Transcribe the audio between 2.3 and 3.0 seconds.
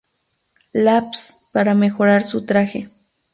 traje.